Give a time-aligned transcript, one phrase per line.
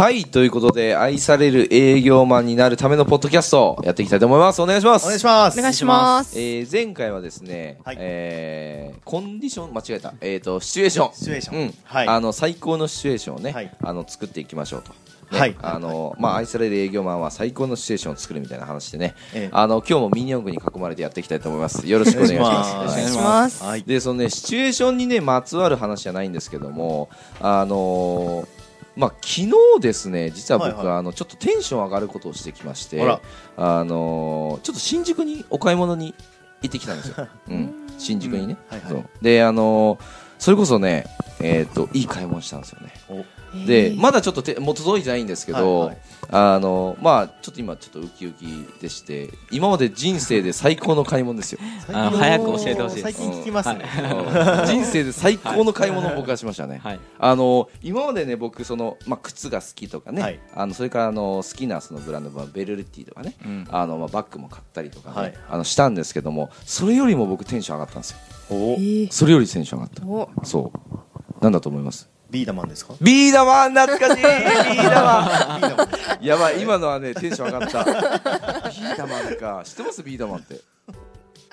[0.00, 4.62] はいということで愛される営業マンになるためのポッドキャストやっていきたいと思います。
[4.62, 5.04] お願いします。
[5.04, 5.58] お願いします。
[5.58, 6.40] お願いします。
[6.40, 7.96] えー前回はですね、はい。
[8.00, 11.14] えーコンディション間違えた、えー、とシチュエーション。
[11.14, 11.58] シチュエーション。
[11.58, 11.74] うん。
[11.84, 12.08] はい。
[12.08, 13.76] あの最高のシチュエーションをね、はい。
[13.82, 14.90] あの作っていきましょうと。
[15.34, 15.38] ね。
[15.38, 15.56] はい。
[15.60, 19.48] あのまあ、愛される営業マンは最高のシチュエーションを作るみたいな話でね、ええ。
[19.52, 21.86] あの今日もミニ四駆に囲まれてやっていきたいと思います。
[21.86, 22.74] よろしくお願いします。
[22.74, 22.94] お願いします。
[22.94, 23.64] お願いします。
[23.64, 23.82] はい。
[23.82, 28.59] でそのねシチュエーションにねまつわる話じゃないんですけどもあのー
[28.96, 30.96] まあ昨日ですね実は僕、はいはい。
[30.98, 33.00] あのちょっとテンション上がることをしてきまして
[33.56, 36.14] あのーちょっと新宿にお買い物に
[36.62, 38.78] 行ってきたんですよ、 うん、新宿にね、うん。
[38.78, 38.90] はいはい。
[38.90, 39.04] そう。
[39.22, 41.04] であのーそれこそね
[41.42, 42.92] えっ、といい買い物したんですよね。
[43.08, 43.24] お。
[43.66, 45.98] でまだちょっと手もう届いてないんですけど、はいはい。
[46.30, 51.60] あのまあちょっと今ちょっとウキウキでして今まで人生で最高の買い物ですよ。
[51.92, 53.12] あの早く教えてほしいです。
[53.12, 53.84] 最近聞きますね。
[54.14, 57.00] うん人生で最高の買い物を僕はしましたね、はい。
[57.18, 60.40] あの今までね僕その、まあ、靴が好きとかね、はい。
[60.54, 63.66] あのそれからあの好きなそのブランドまあベルルティとかね、うん。
[63.70, 65.34] あのまあ、バッグも買ったりとかね、はい。
[65.48, 68.18] あのしたんですけどもそれよりも僕テンション上がったんですよ。
[69.10, 70.06] それよりテンション上がった。
[70.06, 70.44] お。
[70.44, 71.09] そう
[71.40, 72.08] なんだと思います？
[72.30, 72.94] ビーダマンですか？
[73.00, 74.22] ビーダマン懐かしい。
[74.22, 75.84] ビーダマンビーダマ
[76.20, 77.84] ンやばい今のはねテンション上がった。
[77.84, 80.02] ビーダマンか知ってます？
[80.02, 80.60] ビーダマンって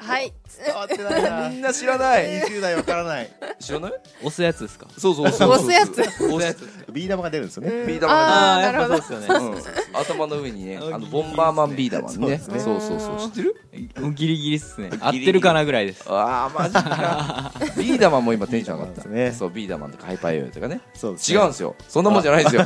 [0.08, 0.34] はい。
[0.66, 1.50] 伝わってないな。
[1.50, 2.42] みんな知らない。
[2.44, 3.30] 20代わからない。
[3.60, 3.92] 知らない？
[4.22, 4.88] 押すやつですか？
[4.98, 6.02] そうそうそう押すやつ。
[6.24, 6.68] 押すやつ。
[6.92, 7.86] ビーダマンが出るんですよね。
[7.86, 9.52] ビーダマンあーあーやっぱなるほそうですよね。
[9.94, 13.20] うん、頭の上にねあのボンバーマンビーダーマンねそうそうそうそう。
[13.30, 13.56] 知ってる
[14.02, 14.14] もう。
[14.14, 14.90] ギリギリっすね。
[15.00, 16.06] 合ってるかなぐらいです。
[16.08, 17.52] ああマジか。
[17.78, 19.08] ビーダーマンも今テンション上がった。
[19.10, 19.32] ね。
[19.34, 20.82] そうビーダーマンとかハイパーヨーヨーとかね。
[21.04, 21.76] 違うんですよ。
[21.88, 22.62] そんなもんじゃないですよ。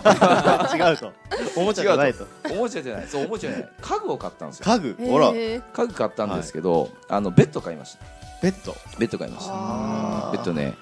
[0.76, 1.12] 違うと。
[1.56, 2.26] おもちゃじゃないと。
[2.52, 3.08] おもちゃじゃない。
[3.08, 3.70] そうおもちゃじゃない。
[3.82, 4.66] 家具を買ったんですよ。
[4.66, 4.96] 家具？
[5.10, 5.28] ほら。
[5.30, 8.00] えー家具買ったんですけど、あのベッド買いました。
[8.42, 8.76] ベッド？
[8.98, 9.52] ベッド買いました。
[9.54, 10.76] あベッドね。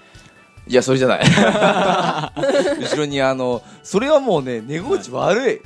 [0.68, 1.24] いやそれじゃない。
[2.80, 5.56] 後ろにあのそれはもうね寝心地悪い。
[5.56, 5.60] い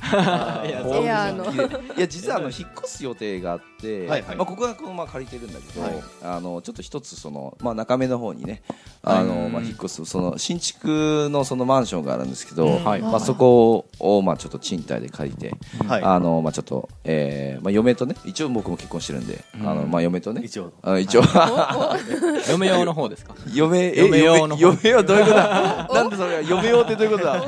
[2.00, 3.64] や実はあの引っ越す予定があって、
[4.08, 4.36] はいはい。
[4.36, 5.92] まあ、ここはこのまま借りてるんだけど、はい。
[6.22, 8.62] あのちょっと一つその、まあ、中目の方にね
[9.02, 12.84] あの、はいまあ、引っ越すその新築のそのマンションがあるんですけど、うん。
[12.84, 13.00] はい。
[13.02, 15.54] まあ、そこを、まあ、ちょっと賃貸で借りて、
[15.86, 16.02] はい。
[16.02, 19.68] あのまあ、ちょっと、えーまあ、嫁とね一応僕も結婚してるんで、うん。
[19.68, 20.42] あのまあ、嫁とね。
[20.44, 20.72] 一応。
[21.00, 21.22] 一応、
[22.50, 23.34] 嫁用の方ですか？
[23.52, 24.62] 嫁え嫁用の方。
[24.62, 25.88] 嫁用どういうことだ？
[25.92, 27.42] なんでそれが嫁用ってどういうことだ？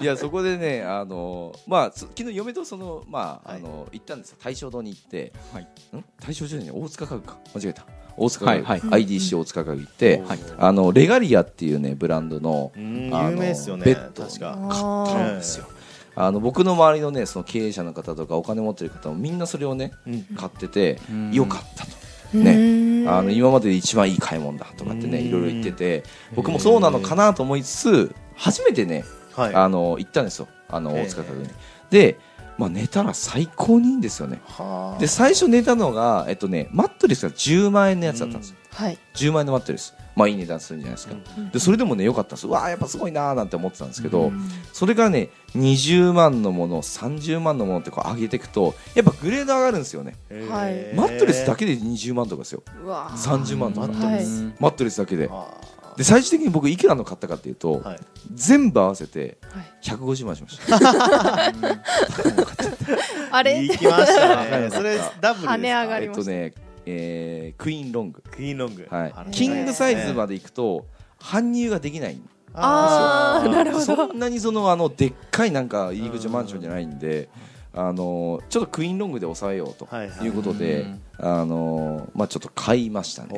[0.00, 3.60] いやそこでねあのまあつ昨日嫁とそのまあ、はい。
[3.60, 4.36] あの行ったんですよ。
[4.42, 5.62] 大正堂に行って、はい。
[5.62, 5.66] ん
[6.20, 7.38] 大正堂じゃない大塚家具か。
[7.54, 7.86] 間違えた。
[8.16, 9.04] 大塚家具、はいはい。
[9.04, 10.38] IDC 大塚家具行って、はい。
[10.58, 14.24] あのレガリアっていうねブランドの有名ですよねベッド。
[14.24, 14.58] 確か。
[14.70, 15.66] あ買ったんですよ。
[16.14, 20.22] あの僕の周りのねその経営者の方とかお金持ってる方もみんなそれをねうん。
[20.36, 21.32] 買っててうん。
[21.32, 21.92] よかったと。
[22.34, 26.02] ーねねあの今までで一番いい買い物だとかってねいろいろ言ってて
[26.34, 29.04] 僕もそうなのかなと思いつつ初めてね
[29.36, 29.54] はい。
[29.54, 30.48] あの行ったんですよ。
[30.68, 31.02] あのええ。
[31.04, 31.48] 大塚家具に。
[31.90, 32.18] で、
[32.58, 34.40] まあ、寝たら最高にいいんですよね。
[34.46, 35.00] はあ。
[35.00, 38.56] で最初寝たのが、えっとね、マットレスが10万円のやつだったんですよ。
[38.72, 38.98] はい。
[39.14, 39.94] 10万円のマットレス。
[40.14, 41.14] まあいい値段するんじゃないですか。
[41.52, 42.46] でそれでもね良かったんです。
[42.46, 44.32] うわあやっぱすごいなーなんて思ってたんですけど、
[44.72, 50.14] それがね20万のもの30万のものってこう上げていくとやっぱグレード上がるんですよね。
[50.30, 52.62] マットレスだけで20万とかですよ。
[52.82, 53.88] うわ30万とか。
[53.88, 55.28] マットレスうんマットレスだけで。
[55.30, 55.48] あ
[55.96, 58.00] で最終的に僕いくらの買ったかっていうと、ーはい。
[58.34, 59.64] 全部合わせてはい。
[59.82, 60.76] 150万しました。
[63.30, 63.62] あれ？
[63.62, 64.70] 行きましたね。
[64.70, 65.52] それダブルですか？
[65.54, 66.22] 跳ね上がえりました。
[66.22, 66.54] っとね、
[66.86, 68.86] えークイーンロング、クイーンロング。
[68.90, 69.14] はい。
[69.32, 70.86] キングサイズまで行くと
[71.20, 73.84] 搬入ができないんあーなるほど。
[73.84, 77.28] そんなにそのあのでっかいなんか入り口マンションじゃないんで、
[77.76, 81.00] あのちょっとクイーンロングで抑えようとはいうことで、うん。
[81.18, 83.34] あのまあちょっと買いましたね。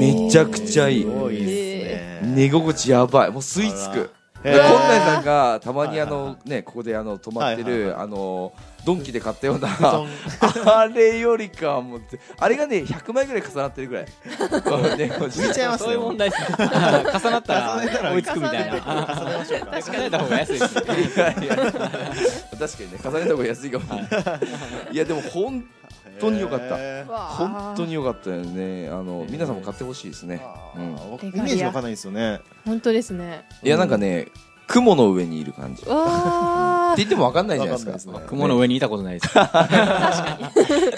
[0.00, 1.02] めちゃくちゃいい。
[1.02, 2.34] すごいですね。
[2.34, 4.10] 寝心地やばい、もう吸い付く。
[4.44, 4.54] へー。
[4.54, 8.52] で本来さんがたまにあのねここであの泊まってはいはいるあの
[8.88, 9.68] ドンキで買ったような
[10.64, 12.00] あれよりかはもう
[12.38, 14.04] あれがね100枚ぐらい重なってるぐらい。
[14.06, 14.10] ね
[15.12, 16.56] 浮いちゃいますそういう問ね題ですね
[17.20, 17.60] 重なったら
[18.02, 21.84] ら追いつくみたいな重ねましょうかた方が安いですねいやいや確か
[22.80, 24.40] にね重ねた方が安いかもしれない。
[24.92, 25.64] いやでも本
[26.18, 28.88] 当に良かったへー本当に良かったよね。
[28.88, 30.40] あの皆さんも買ってほしいですね。
[30.74, 30.82] うん。
[31.28, 33.44] イメージわかんないですよね本当ですね。
[33.62, 34.28] いやなんかね
[34.66, 35.84] 雲の上にいる感じ。
[36.92, 37.90] ってわ言っても分かんないじゃないですか。
[37.90, 38.20] わかすね。
[38.28, 39.28] 雲の上にいたことないです。
[39.34, 39.48] いや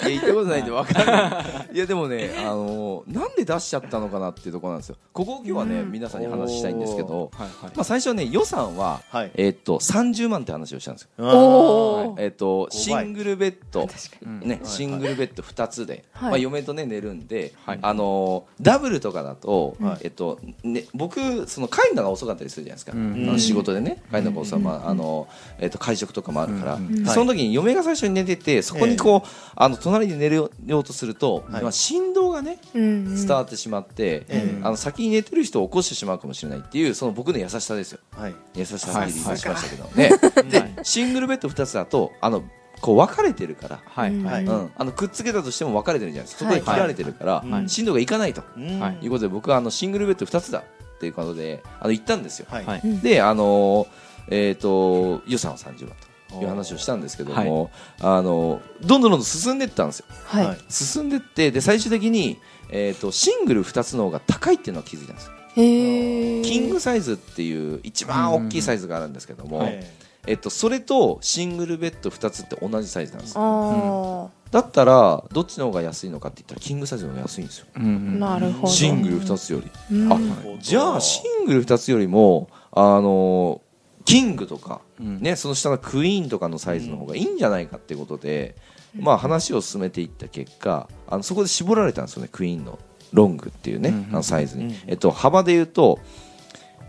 [0.09, 1.69] 行ったことないんで分かんない。
[1.75, 4.97] いやでもねあのなんで出しちゃったのかなっていうところなんですよ。
[5.13, 5.91] ここを今日はね、うん。
[5.91, 7.71] 皆さんに話したいんですけど、はいはい。
[7.75, 9.31] まあ、最初はね予算は、はい。
[9.35, 11.09] えっと30万って話をしたんですよ。
[11.17, 12.21] ーおー。
[12.21, 13.81] えっと倍シングルベッド。
[13.81, 16.29] ね、はいシングルベッド2つで、はい。
[16.31, 17.79] まあ、嫁とね寝るんで、はい。
[17.81, 19.97] あのーダブルとかだと、はい。
[20.03, 23.29] えっとね、僕その帰るのが遅かったりするじゃないですか、うん。
[23.29, 25.27] あの仕事でね帰るのが遅い、まああの
[25.59, 26.79] えっと会食とかもあるから、
[27.11, 30.35] その時に嫁が最初に寝ててそこにこう、あの隣で寝る
[30.65, 31.63] ようとすると、はい。
[31.63, 34.59] まあ、振動がねうん伝わってしまって、ええ。
[34.61, 37.99] あの先に寝てる人を起こしてしまうかもしれないっていうその僕の優しさですよ。
[38.11, 38.35] はい。
[38.55, 39.09] 優しさはい。
[39.09, 40.11] って言いしましたけど、ね。
[40.49, 42.43] でシングルベッド2つだとあの
[42.79, 44.11] こう分かれてるから、はい。
[44.11, 44.25] うん。
[44.25, 44.45] はい。
[44.45, 46.45] うん、あのくっつけたとしても分かれてるじゃないですか。
[46.45, 47.69] そこで切られてるから、はい。
[47.69, 48.43] 振動がいかないと。
[48.55, 48.79] うん。
[48.79, 48.99] はい。
[49.01, 49.07] い。
[49.07, 50.63] うことで僕はあのシングルベッド2つだっ
[51.01, 52.81] ていうことであの言ったんですよ、はい。
[53.01, 53.87] であの
[54.31, 55.95] えっ、と予算は30万
[56.29, 57.69] という話をしたんですけども、
[57.99, 60.05] あのどんどんどんどん進んでいったんですよ。
[60.25, 60.57] はい、はい。
[60.69, 62.39] 進んでってで最終的に、
[62.69, 65.33] えー、とシングル2つの方が高いっていうのは気づいたんですよ。
[65.55, 69.83] へえキングサイズっていう一番大きいサイズがあるんですけども、はい
[70.27, 77.67] えっと、それとシングルベッド2つって同じサイズなんですあだったらどっちの方が安いのかって言ったらキングサイズの方が安いんですよ。
[77.75, 77.87] うんう
[78.19, 78.67] んあなるほど。
[78.67, 79.71] シングル2つより。
[79.97, 80.13] うん。
[80.13, 80.19] あ
[80.59, 83.61] じゃあシングル2つよりもあの
[84.05, 85.21] キングとか、うん。
[85.21, 88.55] ね、その下のクイーンとかのサイズの方がいいんじゃないかっていうことで、
[88.99, 92.77] まあ、話を進めていった結果あのそこで絞られたんですよねクイーンの
[93.13, 94.75] ロングっていうね、うんうんあのサイズに、うん。
[94.87, 95.99] えっと、幅で言うと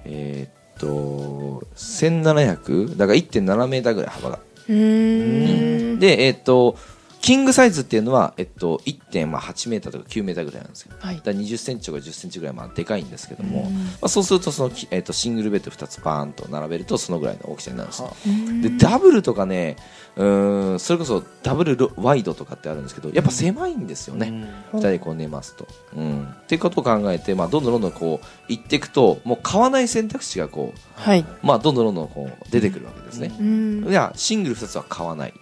[0.05, 4.41] えーっと1700だから1.7メーターぐらい幅が。
[4.69, 5.99] うーん。
[5.99, 6.76] で、えっと、
[7.22, 10.94] キングサイズっていうのは、えっと、1.8メーターとか9メーターぐらいなんですよ。
[10.98, 11.16] はい。
[11.16, 13.84] だから20センチとか10センチぐらいまあでかいんですけども、うん。
[13.84, 18.12] まあ、そうするとそのき、えっと、シングルベッド2つバーンと並べるとそのぐらいの大きさになるんですよ。
[18.60, 19.76] でダブルとかね
[20.16, 24.26] うーんそれこそダブルロワイドとかってあるんですけどやっぱ狭いんですよね、
[24.72, 25.69] 2人でこう寝ますと。
[25.96, 31.24] うん、っていうことを考えて、まあ、どんどんどんどんこう行っていくともう買わない選択肢がこう、はい。
[31.42, 33.34] まあ、どんどんどんどんこう出てくるわけですね。
[33.38, 33.88] うん。
[33.88, 35.34] いやシングル2つは買わない、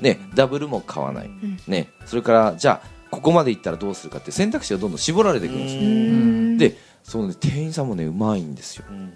[0.00, 1.58] ね、ダブルも買わない、ん。
[1.66, 8.84] ね、それからじゃあここまでいったらどうするかって選択肢がどんどん絞られてくるんですでその、ね、店員さんもねうまいんですよ。
[8.90, 9.14] うん。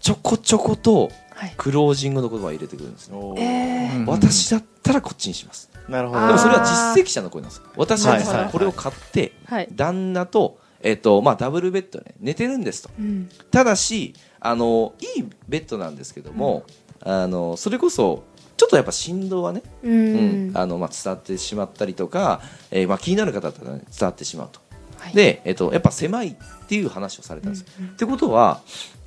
[0.00, 1.54] ちょこちょことはい。
[1.56, 3.98] クロージングの言葉を入れてくるんですね、おーえー。
[4.00, 4.06] うん。
[4.06, 5.70] 私だったらこっちにします。
[5.88, 6.26] なるほど。
[6.26, 6.60] でもそれは
[6.94, 7.64] 実績者の声なんですよ。
[7.76, 9.68] 私はいはいはいらこれを買ってはい。
[9.72, 12.90] 旦那と,、えっとまあ、ダブルベッドで、ね、寝てるんですと。
[12.98, 13.28] うん。
[13.50, 16.64] ただしあのいいベッドなんですけども、
[17.02, 18.24] あのそれこそ
[18.70, 22.40] とやっぱ振動はねううんんあのまあ、伝わってしまったりとか、
[22.70, 24.60] えーまあ、気になる方だったら、ね、伝わってしまうと、
[24.98, 25.14] はい。
[25.14, 26.34] で、えっとやっぱ狭いっ
[26.68, 27.66] ていう話をされたんですよ。
[27.84, 28.60] ってことは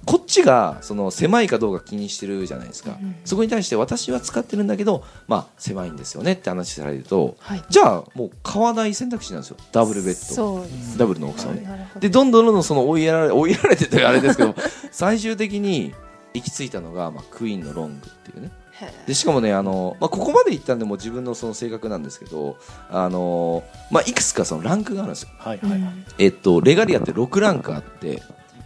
[0.05, 7.63] こっちがその狭いかどうか気にしてるじゃないですか、うんそこに対して私は使ってるんだけど、まあ、狭いんですよねって話されるとはい。
[7.69, 9.57] じゃあもう買わない選択肢なんですよ。
[9.71, 10.65] ダブルベッド。
[10.97, 11.89] ダブルの大きさをね。
[11.99, 14.55] でどんどんどんどんその追いやられ 追いやられててあれですけど
[14.91, 15.93] 最終的に
[16.33, 18.51] 行き着いたのが、まあ、クイーンのロングっていうね
[19.05, 22.57] でしかもねあの、まあ、ここまでいったんでもう自分のその性格なんですけど
[22.89, 25.71] あの、まあ、いくつかそのランクがあるんですよ、はいはい。
[25.71, 26.05] うん。
[26.17, 28.23] えっと、レガリアって6ランクあって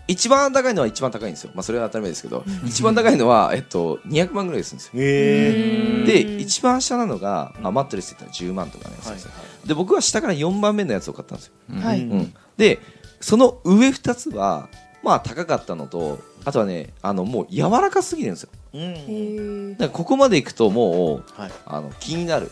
[0.07, 4.91] 一番高いのは一番高いんですよ、まあ、それは当たり前ですけど一番高いのは、えっと、200万ぐらいするんですよ。
[4.95, 6.39] へでうん。
[6.39, 9.67] 一番下なのが、まあ、マットレスって言ったら10万とかね、ーはい。
[9.67, 11.53] で僕は下から4番目のやつを買ったんですよ。
[11.81, 12.01] はい。
[12.03, 12.11] うん。
[12.11, 12.79] うん、で
[13.19, 14.69] その上2つは
[15.03, 18.49] まあ高かったのとあとはねあのもう柔らかすぎるんですよ。
[18.73, 19.71] うん。
[19.73, 21.51] だからここまでいくともうはい。
[21.65, 22.51] あの気になる。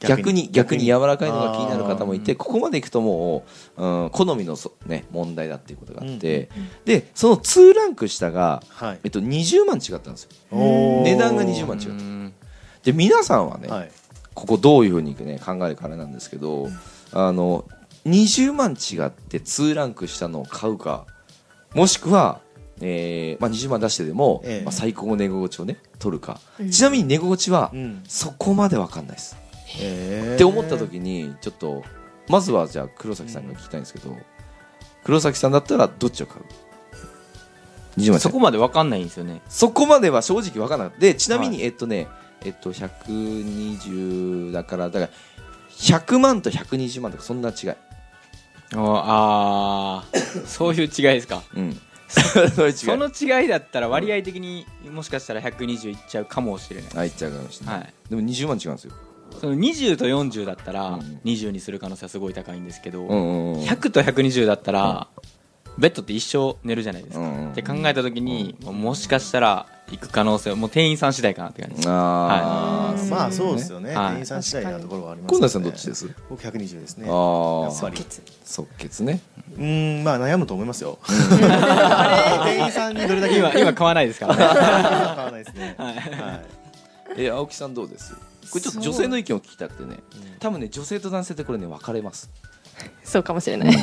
[0.00, 0.48] 逆に。
[0.52, 3.44] 逆に柔らかいのが気になる方もいてここまでいくとも
[3.76, 6.48] う、うん、好みのそ、ね、問題だっていうことがあって、
[6.84, 9.00] でその2ランク下が、はい。
[9.04, 10.30] えっと、20万違ったんですよ。
[10.52, 11.90] 値段が20万違った。
[11.90, 12.34] うん
[12.84, 13.90] で皆さんはね、はい。
[14.34, 16.68] ここどういうふうに、ね、考えるかあれなんですけど、
[17.12, 17.64] あの
[18.06, 21.06] 20万違って2ランク下のを買うか
[21.74, 22.40] もしくは、
[22.80, 24.64] えーまあ、20万出してでも、ええ。
[24.64, 26.70] まあ、最高の寝心地を、ね、取るか、うん。
[26.70, 28.02] ちなみに寝心地は、うん。
[28.06, 30.34] そこまで分かんないです、へー。
[30.36, 31.82] って思った時にちょっと
[32.28, 34.16] まずはじゃあ黒崎さんが聞きたいんですけど、
[35.02, 36.44] 黒崎さんだったらどっちを買う
[38.00, 39.42] ？20万そこまでわかんないんですよね。
[39.48, 42.06] そこまでは正直分からなくてちなみに、えっとね
[42.44, 45.10] えっと120だからだから
[45.70, 47.72] 100万と120万とかそんな違い
[48.74, 50.46] ああー。
[50.46, 51.42] そういう違いですか？
[51.54, 51.80] うん。
[52.08, 56.90] そうその違いだったら割合的にもしかしたら120いっちゃうかもしれない。
[56.96, 57.94] あいっちゃうかもしれない、はい。
[58.08, 58.92] でも20万違うんですよ。
[59.40, 61.20] その20と40だったらうん。
[61.24, 63.60] 20にする可能性はすごい高いんですけど、うんうんうん。
[63.62, 65.08] 100と120だったら、
[65.78, 71.76] ベッドって一生寝るじゃないですか、うって考えた時に、もしかしたら行く可能性はもう店員さん次第かなって感じ。
[71.76, 72.98] ですあー。
[72.98, 73.08] はい。
[73.08, 73.94] まあそうですよね。
[73.94, 74.10] はい。
[74.10, 76.10] 店員さん次第なところはあります近田さんどっちです？
[76.28, 77.06] 僕120ですね。
[77.08, 78.04] ああやっぱり。
[78.44, 79.20] 即決ね。
[79.56, 80.98] うーんまあ悩むと思いますよ。
[81.06, 84.44] 店員さんにどれだけ今今買わないですからね。
[84.44, 85.74] 買わないですね。
[85.78, 85.96] はい。
[87.16, 88.14] え青木さんどうです？
[88.50, 89.98] これちょっと女性の意見を聞きたくてね。
[90.40, 92.30] 多分ね女性と男性ってこれね分かれます
[93.04, 93.74] そうかもしれない。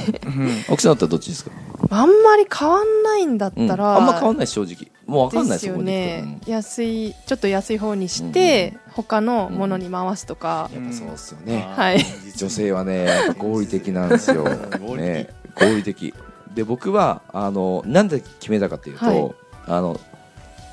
[0.69, 0.91] 青木さん。
[0.91, 1.51] だったらどっちですか？
[1.89, 4.91] あんまり変わんないんだったら、あんま変わんない正直。
[5.05, 6.39] もう分かんないですよそこにね。
[6.45, 12.05] 安いちょっと安い方にして、他のものに回すとか、やっぱそうっすよね、はい。
[12.37, 14.43] 女性はね合理的なんですよ。
[14.79, 15.01] 合理的。
[15.01, 15.29] ね。
[15.55, 16.13] 合理的。
[16.53, 19.31] で僕はあのなんで決めたかっていうと、はい。
[19.67, 19.99] あの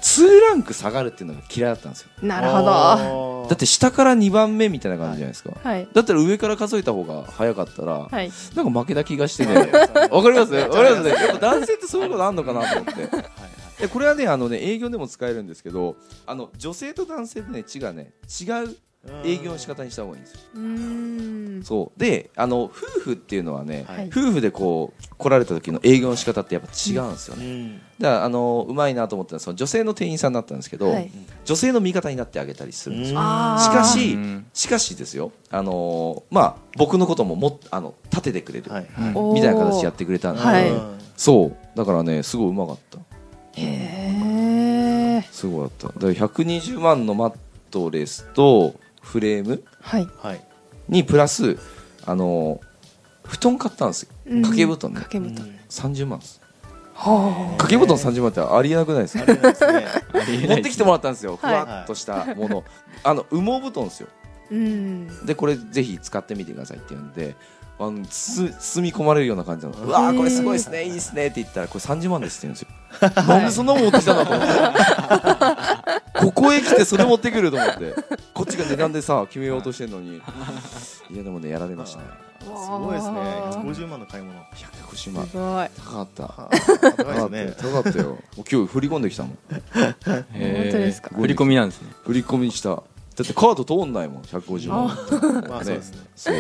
[0.02, 2.08] 2ランク下がるっていうのが嫌いだったんですよ。
[2.22, 2.64] なるほど。
[2.64, 5.88] どだって下から2番目みたいな感じじゃないですか、はい。
[5.92, 8.30] だったら上から数えた方が早かったら、はい。
[8.54, 9.54] なんか負けた気がしてね
[10.10, 10.52] わかります？
[10.54, 11.02] わかります？
[11.04, 13.08] ねやっぱ男性ってそういうことあるのかなと思って。
[13.82, 18.76] でこれはねあのね営業でも使えるんですけどあの女性と男性でね違うね違う
[19.24, 20.40] 営業の仕方にした方がいいんですよ。
[21.60, 21.98] うそう。
[21.98, 24.08] であの夫婦っていうのはね、はい。
[24.08, 27.78] 夫婦でこう来られた時の営業の仕方ってやっぱ違うんですよね、うん。
[27.98, 31.10] だからあのうまいなと思ったのはその女性の店員さんだったんですけど、はい。
[31.44, 34.46] 女性の味方になってあげたりするんですよ、しかしうん。
[34.52, 35.32] しかしですよ。
[35.50, 38.86] あのまあ僕のことももっあの立ててくれる、はい。
[39.34, 40.42] みたいな形でやってくれたんで、
[41.16, 41.56] そう。
[41.76, 42.98] だからねすごいうまかった。
[43.54, 45.86] へえすごかった。
[45.88, 47.34] だから120万のマッ
[47.70, 50.08] トレスとフレームはい。
[50.22, 50.44] はい。
[50.88, 51.58] にプラス
[52.06, 52.60] あの
[53.24, 54.08] 布団買ったんですよ。
[54.26, 54.42] うん。
[54.42, 55.00] 掛け布団ね。
[55.00, 55.46] 掛け布団。
[55.68, 56.40] 30万です。
[56.94, 61.36] は掛け布団30万ってありえなくないですか持ってきてもらったんですよ。
[61.36, 61.54] ふはい。
[61.54, 62.64] わっとしたもの。
[63.02, 64.08] あの羽毛布団ですよ。
[64.10, 64.16] あ
[64.50, 65.26] うん。
[65.26, 67.34] でこれぜひ使ってみてくださいって言うんで
[67.78, 69.78] あのつ包み込まれるような感じなの。
[69.84, 70.84] うわーこれすごいですね。
[70.84, 71.26] いいですね。
[71.26, 73.22] って言ったらこれ30万ですって言うんですよ。
[73.26, 77.94] なんでそんなもん持ってきたんだと思ってここへ来てそれ持ってくると思って。
[78.34, 80.16] こっちが値段でさ決めようとしてんのに。
[81.10, 82.06] いやでもねやられましたね。
[82.40, 83.18] すごいですね。
[83.18, 84.38] わー150万の買い物。
[84.40, 85.70] 150万すごい。
[85.76, 86.22] 高かった。
[86.24, 87.28] はあ高高かった。
[87.28, 88.04] ね高かったよ。
[88.08, 89.38] もう今日振り込んできたもん。
[89.72, 91.10] 本当ですか？
[91.14, 91.88] 振り込みなんですね。
[92.04, 92.70] 振り込みした。
[92.70, 92.82] だ
[93.22, 94.86] ってカード通んないもん150万
[95.48, 95.98] まあそうですね。
[96.16, 96.36] そう。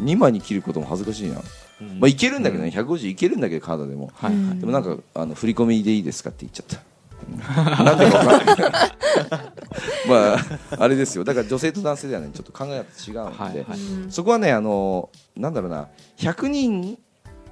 [0.00, 1.42] 2枚に切ることも恥ずかしいな、
[1.80, 2.00] うん。
[2.00, 2.70] まあいけるんだけどね。
[2.74, 4.10] 150いけるんだけどカードでも。
[4.58, 6.76] でもなんかあの振り込みでいいですかって言っちゃった。
[6.78, 6.89] うん
[7.84, 8.92] なんでか分かんない。
[10.08, 10.38] まあ
[10.78, 11.24] あれですよ。
[11.24, 13.78] だから女性と男性ではねちょっと考え方違うんで、はいはい。
[13.78, 15.88] うんそこはねあのなんだろうな。
[16.18, 16.98] 100人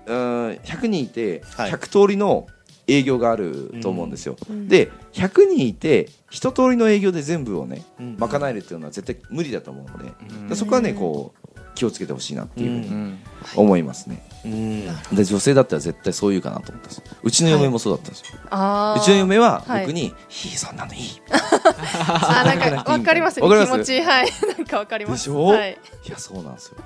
[0.06, 1.72] うん100人いてはい。
[1.72, 2.46] 100通りの
[2.86, 4.66] 営業があると思うんですよ、うん。
[4.68, 8.16] で100人いて一通りの営業で全部をねうん。
[8.18, 10.48] 賄えるっていうのは絶対無理だと思うので、うん。
[10.48, 13.18] でそこはねこう気をつけてほしいなっていうふううにうん
[13.56, 14.86] 思いますね、うん。
[15.16, 19.00] で女性だったら絶対そう言うかなと思ったんですうちの嫁もそうだったんですよ、あー。
[19.00, 19.80] うちの嫁ははい。
[19.86, 20.12] 僕に「いい
[20.56, 22.54] そんなのいい」 あな。
[22.54, 24.00] んかわかりますね気持ち。
[24.02, 24.28] はい。
[24.58, 25.20] なんかわかります。
[25.20, 25.46] でしょ？
[25.46, 25.78] はい。
[26.06, 26.76] いやそうなんですよ。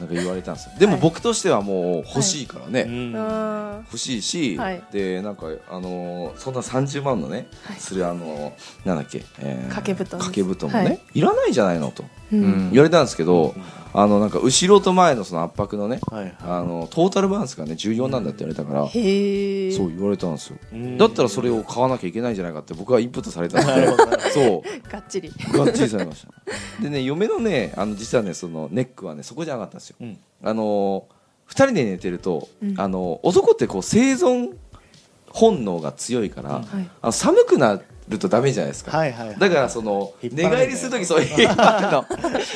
[0.00, 0.72] なんか言われたんですよ。
[0.78, 1.00] でもはい。
[1.02, 2.92] 僕としてはもう欲しいからね、うん。
[2.92, 3.84] うん。
[3.86, 4.82] 欲しいし、はい。
[4.92, 7.76] でなんかあのーそんな30万のね、はい。
[7.78, 11.00] するあのーなんだっけ、えー掛け布団掛け布団もね、はい。
[11.14, 12.04] い、らないじゃないのと。
[12.32, 12.42] うん。
[12.42, 12.70] うん。
[12.70, 13.54] 言われたんですけど、
[13.92, 16.34] あのなんか後ろと前のその圧迫のね、はいはい。
[16.40, 20.98] あのトータルバランスがね重要なんだって言われたから、へえそう言われたんですよ、うん。
[20.98, 24.90] だったらそれを買わなきゃいけないんじゃないかって僕はインプットされたんなるでそう。
[24.90, 25.30] がっちり。
[25.52, 26.82] がっちりされました。
[26.82, 29.96] でね嫁のねあの実はねそのネックはねそこじゃなかったんですよ。
[30.00, 30.18] うん。
[30.42, 32.80] あのー、2人で寝てると、うん。
[32.80, 34.56] あのー男ってこう生存
[35.28, 36.62] 本能が強いから、うん。
[36.64, 36.90] はい。
[37.02, 37.80] あの寒くな
[38.10, 39.38] るとダメじゃないですか、はいはいはい。
[39.38, 42.06] だからその寝返りするときそう 引っ張るの。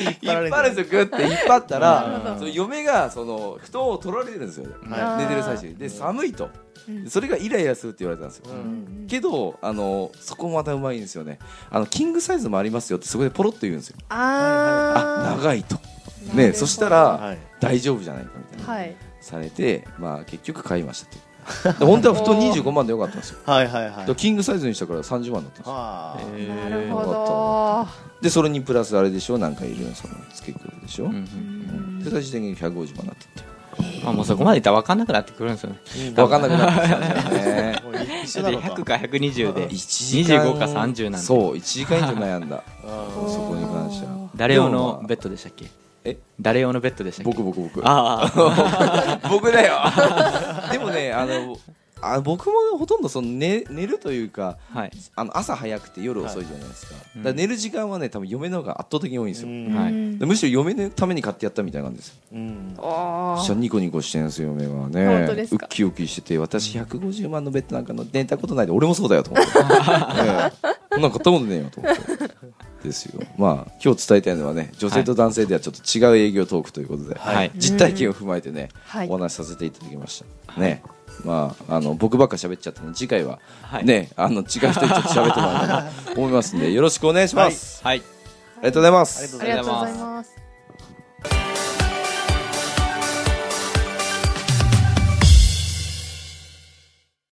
[0.01, 0.71] 引っ張る。
[0.71, 5.75] んですよグッて引っ張ったらその嫁がその布団を取られるんですよ、は寝てる最中に。
[5.75, 6.49] で寒いと。
[6.87, 7.09] うん。
[7.09, 9.05] それがイライラするって言われたんですよ、うん。
[9.07, 11.39] けどあのそこもまたうまいんですよね。
[11.71, 13.97] あのキングサイズもありますよってそこでポロッと言うんですよ。
[14.09, 15.77] ああ長いと。
[16.33, 17.37] ねそしたらはい。
[17.59, 18.95] 大丈夫じゃないかみたいな、はい。
[19.21, 21.23] されてまあ結局買いましたってで
[21.79, 23.37] 本当は布団25万でよかったんですよ。
[23.45, 24.15] はいはいはい。
[24.15, 25.73] キングサイズにしたから30万だったんですよ。
[25.73, 26.69] はあ。
[26.69, 27.87] なるほよど
[28.21, 29.37] でそれにプラスあれでしょ？
[29.37, 31.21] なんかいるその付けくるでしょ、うんううん。
[31.99, 32.03] ん。
[32.03, 33.55] で最終的に150万になったって
[34.03, 35.77] まあもうそこまでいったら分かんなくなってくるんですよね。
[36.15, 37.75] 分かんなくなってきたんだよね。
[38.23, 39.67] 一緒だってなのか100か120で。
[39.69, 40.43] 1時間。
[40.45, 42.55] 25か30なんでそう1時間以上悩んだ。
[42.83, 44.13] あそこに関しては。
[44.35, 45.65] 誰用のベッドでしたっけ？
[46.07, 46.17] え？
[46.39, 47.31] 誰用のベッドでしたっけ？
[47.31, 47.81] 僕僕僕。
[47.87, 49.73] ああ 僕だよ。
[50.71, 51.57] でもねあの
[52.01, 54.91] あ僕もほとんどその寝寝るというかはい。
[55.15, 59.73] あの朝早くて夜遅いじゃないですか,、うんだから寝る時間はね多分嫁の方が圧倒的に多いんですよ、うん。
[59.73, 59.91] はい。
[59.93, 62.15] むしろ嫁のために買ってやったみたいなんですよ。
[62.33, 62.75] うん。
[62.79, 65.07] あしゃニコニコしてんですよ嫁はね。
[65.07, 65.65] 本当ですか？
[65.65, 70.51] ウッキウキしてて私150万のベッドなんかの寝たことないで俺もそうだよと思って、 ねえ。
[70.91, 72.01] そんなん買ったことねえよと思って。
[72.83, 73.21] ですよ。
[73.37, 77.51] まあ今日伝えたいのはね女性と男性ではちょっと違う営業トークということで、はい。
[77.55, 79.09] 実体験を踏まえてね、はい。
[79.09, 80.59] お話しさせていただきました。
[80.61, 80.83] ね
[81.23, 83.85] まああの僕ばっか喋っちゃったので次回ははい。
[83.85, 87.97] ね、あの違う人にちょっと喋ってもらえたらと思いますんでよろしくお願いします、はい。
[87.97, 88.61] ありがとうござい。
[88.61, 89.43] ありがとうございます。
[89.43, 90.44] ありがとうございます